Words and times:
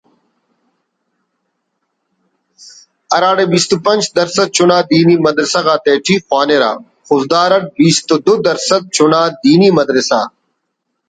ہراڑے 3.13 3.45
بیست 3.51 3.69
و 3.73 3.77
پنچ 3.85 4.03
درسَد 4.17 4.47
چنا 4.55 4.77
دینی 4.89 5.15
مدرسہ 5.25 5.59
غاتیٹی 5.67 6.15
خوانرہ 6.25 6.71
خضدار 7.07 7.51
اٹ 7.55 7.63
بیست 7.77 8.07
و 8.13 8.15
دُو 8.25 8.33
درسَد 8.45 8.83
چنا 8.95 9.21
دینی 9.43 9.69
مدرسہ 9.77 10.19